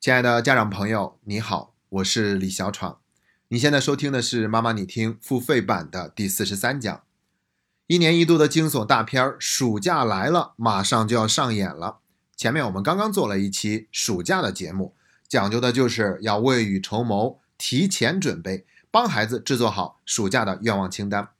[0.00, 3.00] 亲爱的家长朋友，你好，我是李小闯。
[3.48, 7.02] 你现在收听的是《妈妈你听》付费版的第四十三讲。
[7.88, 11.98] 一年一度的惊悚大片《暑假来了》马上就要上演了。
[12.36, 14.94] 前面我们刚刚做了一期暑假的节目，
[15.26, 21.30] 讲究的就是要未雨绸缪，提前准备，帮孩子制作好暑假的愿望清单。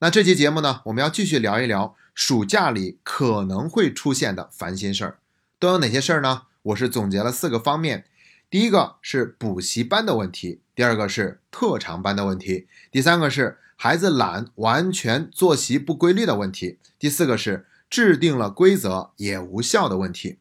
[0.00, 5.18] 那这期节目呢，我们要继续聊一聊暑假里可能会出现的烦心事儿，
[5.58, 6.42] 都有哪些事儿呢？
[6.66, 8.06] 我是总结了四个方面，
[8.50, 20.38] 第一个是补习班的问题，第二个是特长班的问题，第三个是孩子懒、完全作息不规律的问题，第四个是制定了规则也无效的问题。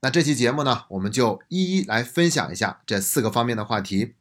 [0.00, 4.14] 那这期节目呢，我们就一一来分享一下这四个方面的话题。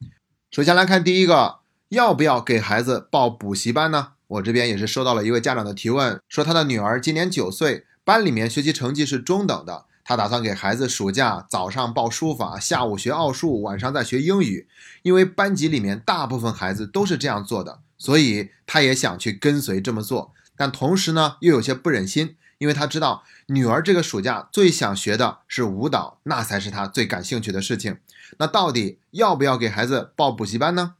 [0.52, 4.10] 首先来看第一个，要不要给孩子报补习班呢？
[4.28, 9.86] 我这边也是收到了一位家长的提问，说他的女儿今年九岁，班里面学习成绩是中等的。
[10.04, 14.68] 他打算给孩子暑假早上报书法，下午学奥数，晚上再学英语。
[15.04, 20.34] 因为班级里面大部分孩子都是这样做的，所以他也想去跟随这么做。
[20.56, 27.98] 但同时呢，又有些不忍心，因为他知道女儿这个暑假最想学的是舞蹈，那才是他最感兴趣的事情。
[28.38, 30.96] 那到底要不要给孩子报补习班呢？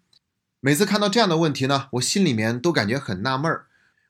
[0.60, 3.66] 每次看到这样的问题呢，我心里面都感觉很纳闷儿：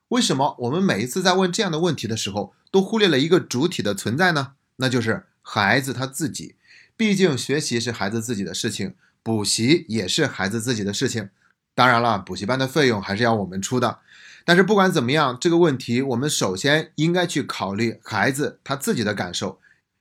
[0.10, 4.54] 为什么我们每一次在问这样的问题的时候，都忽略了一个主体的存在呢？
[4.82, 6.56] 那就是孩子他自己，
[6.98, 11.30] 毕竟学习是孩子自己的事情，补习也是孩子自己的事情。
[11.76, 14.00] 当然了，补习班的费用还是要我们出的。
[14.44, 19.60] 但是不管怎么样，这个问题我们首先应该去考虑孩子他自己的感受。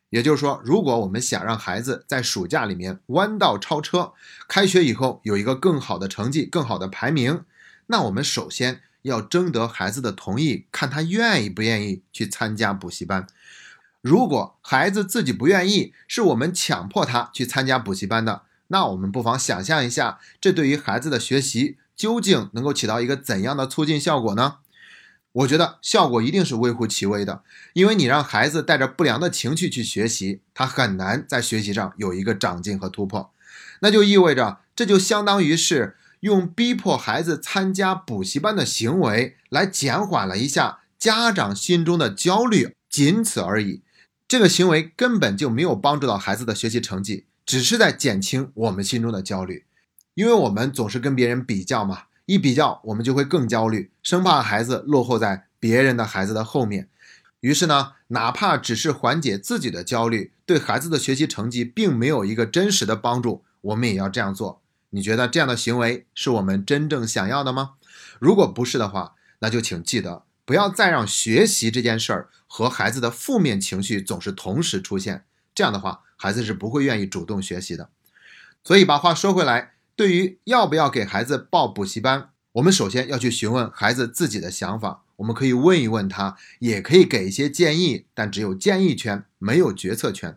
[0.09, 4.15] 也就是说，如果我们想让孩子在暑假里面弯道超车，
[4.49, 7.45] 开学以后有一个更好的成绩、更好的排名，
[7.87, 13.27] 那我们首先要征得孩子的同意，看他愿意不愿意去参加补习班。
[14.01, 24.57] 如果孩子自己不愿意，是我们强迫他去参加补习班的，那我们不妨想象一下，这对于孩子的学习究竟能够起到一个怎样的促进效果呢？
[25.33, 27.43] 我觉得效果一定是微乎其微的，
[27.75, 33.31] 因为你让孩子带着不良的情绪去学习，他很难在学习上有一个长进和突破。
[33.81, 43.83] 那就意味着，这就相当于是用逼迫孩子参加补习班的行为来减缓了一下家长心中的焦虑，仅此而已。
[44.31, 49.65] 这个行为根本就没有帮助到孩子的学习成绩，只是在减轻我们心中的焦虑，
[50.15, 56.89] 因为我们总是跟别人比较嘛，一比较我们就会更焦虑，生怕孩子落后在别人的孩子的后面。
[57.41, 64.63] 于是呢，哪怕只是缓解自己的焦虑，对孩子的学习成绩并没有一个真实的帮助，我们也要这样做。
[64.91, 67.73] 你觉得这样的行为是我们真正想要的吗？
[68.21, 70.23] 如果不是的话，那就请记得。
[70.51, 75.25] 不要再让学习这件事儿和孩子的负面情绪总是同时出现，
[75.55, 77.89] 这样的话，孩子是不会愿意主动学习的。
[78.65, 85.05] 所以把话说回来，对于要不要给孩子报补习班，我们首先要去询问孩子自己的想法。
[85.19, 90.37] 我们可以问一问他，也可以给一些建议，但只有建议权，没有决策权。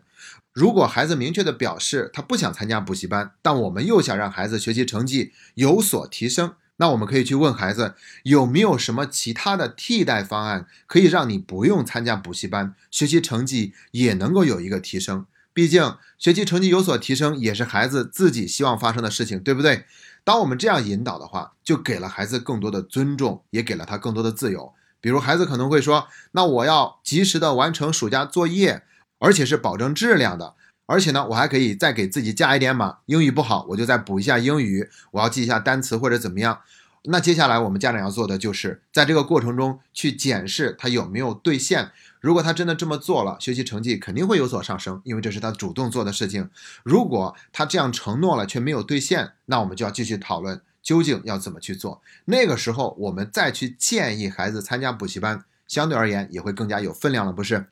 [0.52, 6.54] 如果孩子明确的表示他不想参加补习班，但我们又想让孩子学习成绩有所提升。
[6.76, 15.26] 那我们可以去问孩子有没有什么其他的替代方案，可以让你不用参加补习班，学习成绩也能够有一个提升。
[15.52, 19.84] 毕竟学习成绩有所提升也是孩子自己希望发生的事情，对不对？
[20.24, 24.72] 当我们这样引导的话，就给了孩子更多的尊重，也给了他更多的自由。
[25.00, 28.82] 比如孩子可能会说：“那我要及时的完成暑假作业，
[29.18, 30.54] 而且是保证质量的。”
[30.86, 36.60] 而且呢，我还可以再给自己加一点码，英语不好，我就再补一下英语，我要记一下单词或者怎么样。
[37.06, 41.90] 那接下来我们家长要做的就是在这个过程中去检视他有没有兑现。
[42.18, 46.48] 如果他真的这么做了，学习成绩肯定会有所上升，因为这是他主动做的事情。
[46.82, 52.00] 如果他这样承诺了却没有兑现，那我们就要继续讨论究竟要怎么去做。
[52.24, 57.66] 那个时候我们再去建议孩子参加补习班，相对而言也会更加有分量了，不是？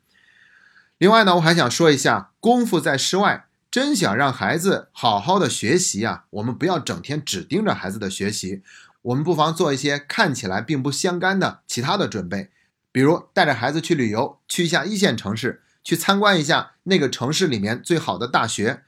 [1.03, 8.63] 另外呢，我还想说一下，功夫在室外，真想让孩子好好的学习啊，我们不要整天只盯着孩子的学习，
[9.03, 12.51] 我们不妨做一些看起来并不相干的其他的准备，
[12.93, 18.83] 比如带着孩子去旅游，去一下一线城市，去参观一下那个城市里面最好的大学，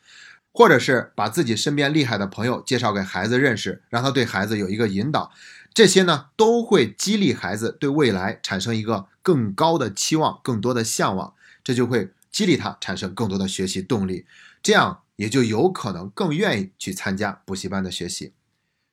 [0.53, 5.33] 或者是把自己身边厉害的朋友介绍给孩子认识，让他对孩子有一个引导，
[5.75, 11.35] 这些呢都会激励孩子对未来产生一个更高的期望，更多的向往。
[11.65, 14.27] 这就会激励他产生更多的学习动力，
[14.63, 18.35] 这样也就有可能更愿意去参加补习班的学习。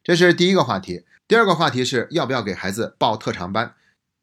[0.04, 1.06] 这是第一个话题。
[1.28, 3.76] 第二个话题是要不要给孩子报特长班？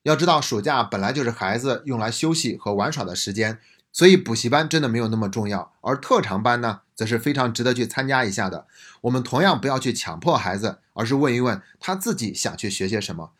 [0.03, 3.59] 要知道，暑假本来就是孩子用来休息和玩耍的时间，
[3.93, 5.73] 所以补习班真的没有那么重要。
[5.81, 8.67] 而特长班呢，则是非常值得去参加一下的。
[9.03, 13.33] 我们同样不要去强迫孩子，而是问一问他自己想去学些什么。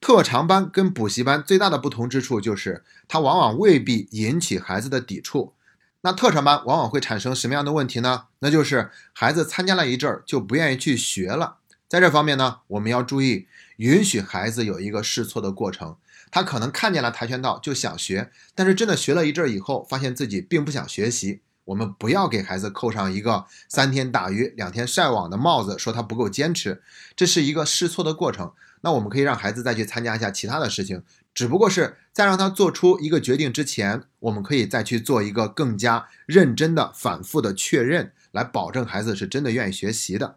[0.00, 5.54] 特长班跟补习班最大的不同之处就是，它往往未必引起孩子的抵触。
[6.02, 8.26] 那特长班往往会产生什么样的问题呢？
[8.38, 11.56] 那就是孩子参加了一阵儿就不愿意去学了。
[11.88, 13.48] 在这方面呢，我们要注意，
[13.78, 15.96] 允许孩子有一个试错的过程。
[16.30, 21.40] 他可能看见了跆拳道就想学，但是真的学了一阵儿以后，发现自己并不想学习。
[21.66, 26.82] 我们不要给孩子扣上一个三天打鱼两天晒网的帽子，说他不够坚持。
[27.14, 28.52] 这是一个试错的过程。
[28.82, 31.02] 那我们可以让孩子再去参加一下其他的事情，
[31.34, 40.36] 只不过是在让他做出一个决定之前，我们可以再去做一个更加认真的、反复的确认，来保证孩子是真的愿意学习的。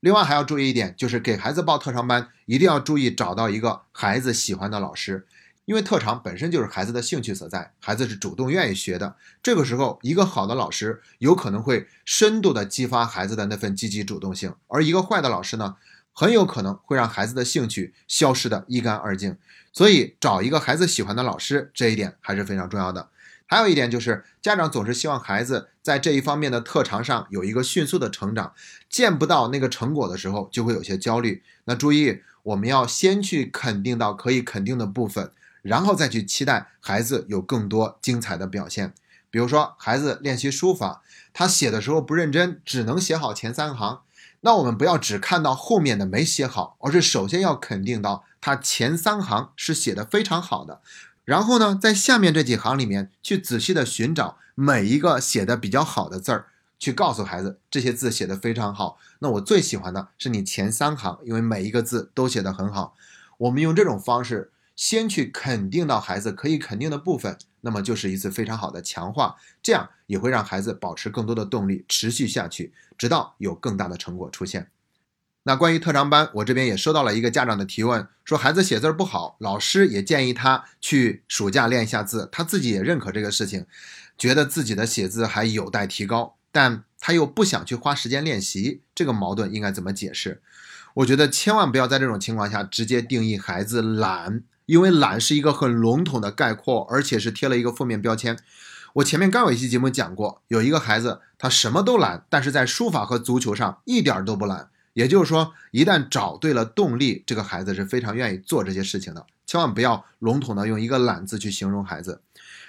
[0.00, 5.26] 另外还要注意一点，就是给孩子报特长班，一定要注意找到一个孩子喜欢的老师。
[5.68, 9.14] 因为特长本身就是孩子的兴趣所在，孩子是主动愿意学的。
[9.42, 15.76] 这个时候，一个好的老师有可能会深度的激发孩子的那份积极主动性，而一个坏的老师呢，
[16.14, 19.36] 很有可能会让孩子的兴趣消失的一干二净。
[19.70, 23.10] 所以，找一个孩子喜欢的老师，这一点还是非常重要的。
[23.44, 28.54] 还有一点就是，家长总是希望孩子在这一方面的特长上有一个迅速的成长，
[28.88, 31.42] 见不到那个成果的时候，就会有些焦虑。
[31.64, 35.30] 那注意，我们要先去肯定到可以肯定的部分。
[35.62, 38.94] 然后再去期待孩子有更多精彩的表现，
[39.30, 41.02] 比如说孩子练习书法，
[41.32, 44.00] 他写的时候不认真，只能写好前三行。
[44.40, 50.80] 那我们不要只看到后面的没写好，而是首先要肯定到他前三行是写的非常好的。
[51.24, 56.46] 然后呢，在下面这几行里面去仔细的寻找每一个写的比较好的字儿，
[56.78, 58.96] 去告诉孩子这些字写的非常好。
[59.18, 62.94] 那我最喜欢的是你前三行，因为每一个字都写的很好。
[63.38, 64.52] 我们用这种方式。
[64.78, 74.70] 先去肯定到孩子可以肯定的部分，那么就是一次非常好的强化，这样也会让孩子保持更多的动力，持续下去，直到有更大的成果出现。
[75.42, 83.66] 那关于特长班，我这边也收到了一个家长的提问，说孩子写字不好，老师也建议他去暑假练一下字，他自己也认可这个事情，
[84.16, 90.40] 觉得自己的写字还有待提高，但他又不想去花时间练习，这个矛盾应该怎么解释？
[90.94, 94.44] 我觉得千万不要在这种情况下直接定义孩子懒。
[94.68, 98.38] 因为懒是一个很笼统的概括，而且是贴了一个负面标签。
[98.96, 104.68] 我前面刚有一期节目讲过，有一个孩子他什么都懒，但是在书法和足球上一点都不懒。
[104.92, 109.24] 也就是说，一旦找对了动力，这个孩子是非常愿意做这些事情的。
[109.46, 112.20] 千万不要笼统的用一个懒字去形容孩子。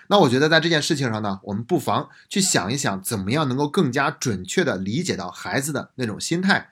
[0.07, 6.69] 那我觉得在这件事情上呢，我们不妨去想一想，怎么样能够更加准确的理解到孩子的那种心态。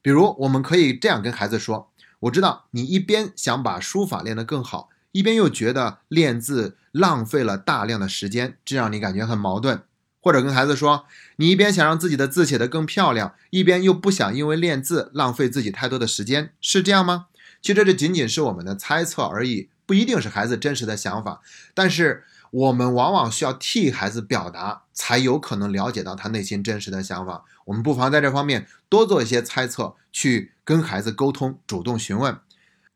[0.00, 1.89] 比如，我们可以这样跟孩子说。
[2.20, 9.82] 我知道你一边想把书法练得更好，一边又觉得练字浪费了大量的时间，这让你感觉很矛盾。
[10.20, 11.06] 或者跟孩子说，
[11.36, 17.26] 你一边想让自己的字写得更漂亮，一边又不想因为练字浪费自己太多的时间，是这样吗？
[17.62, 21.40] 其实这仅仅是我们的猜测而已，不一定是孩子真实的想法。
[21.74, 22.24] 但是。
[22.50, 27.44] 我们往往需要替孩子表达，才有可能了解到他内心真实的想法。
[27.66, 32.38] 我们不妨在这方面多做一些猜测，去跟孩子沟通，主动询问。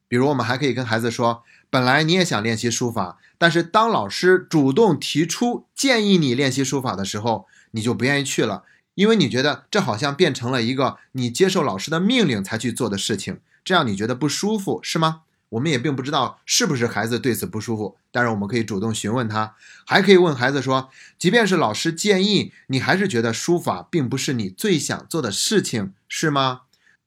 [0.08, 8.64] 比如，我们还可以跟孩子说：“本来你也想练习书法，但是当老师主动提出建议你练习书法的时候，你就不愿意去了，
[8.94, 19.54] 因为你觉得这好像变成了一个你接受老师的命令才去做的事情，这样你觉得不舒服，是吗？”我们也并不知道是不是孩子对此不舒服，但是我们可以主动询问他，
[19.86, 26.62] 还可以问孩子说，即便是老师建议，你还是觉得书法并不是你最想做的事情，是吗？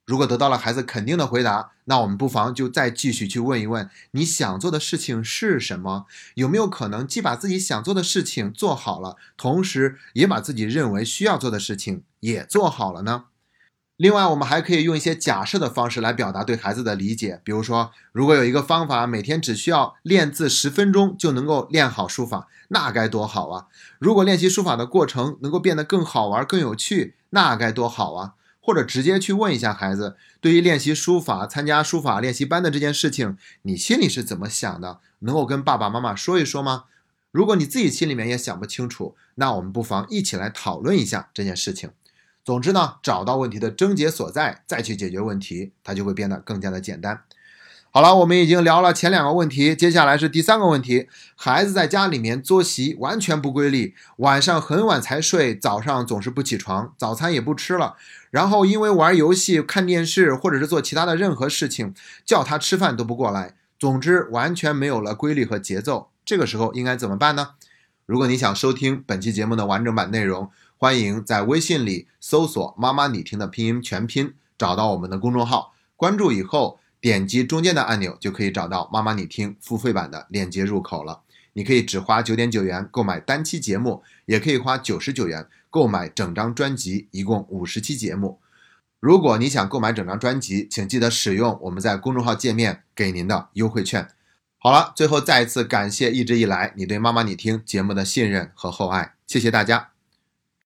[0.06, 6.06] 如果得到了孩子肯定的回答，那我们不妨就再继续去问一问，你想做的事情是什么？
[6.36, 13.26] 有没有可能既把自己想做的事情做好了，同时也把自己认为需要做的事情也做好了呢？
[13.98, 17.42] 另外，我们还可以用一些假设的方式来表达对孩子的理解。
[17.44, 23.66] 比如说，如果有一个方法，每天只需要练字十分钟就能够练好书法，那该多好啊！
[23.98, 28.34] 如果练习书法的过程能够变得更好玩、更有趣，那该多好啊！
[28.62, 35.00] 或者直接去问一下孩子，对于练习书法、参加书法练习班的这件事情，你心里是怎么想的？
[35.22, 36.84] 能够跟爸爸妈妈说一说吗？
[37.32, 41.90] 如果你自己心里面也想不清楚，那我们不妨一起来讨论一下这件事情。
[42.48, 47.24] 总之呢，找到问题的症结所在，再去解决问题，它就会变得更加的简单。
[47.92, 57.98] 好了，我们已经聊了前两个问题，接下来是第三个问题：孩子在家里面作息完全不规律，晚上很晚才睡，早上总是不起床，早餐也不吃了，
[58.32, 63.56] 然后因为玩游戏、看电视或者是做其他的任何事情，叫他吃饭都不过来。
[63.78, 66.12] 总之，完全没有了规律和节奏。
[66.24, 67.56] 这个时候应该怎么办呢？
[68.06, 81.22] 如果你想收听本期节目的完整版内容，欢迎在微信里搜索“妈妈你听”的拼音全拼，找到我们的公众号，关注以后点击中间的按钮，就可以找到“妈妈你听”付费版的链接入口了。
[81.54, 88.40] 你可以只花九点九元购买单期节目，也可以花九十九元购买整张专辑，一共五十期节目。
[89.00, 94.08] 如果你想购买整张专辑，请记得使用我们在公众号界面给您的优惠券。
[94.60, 99.97] 好了，最后再一次感谢一直以来你对妈妈你听节目的信任和厚爱，谢谢大家。